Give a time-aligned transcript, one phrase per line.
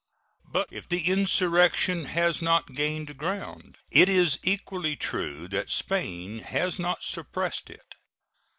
[0.47, 6.79] But if the insurrection has not gained ground, it is equally true that Spain has
[6.79, 7.93] not suppressed it.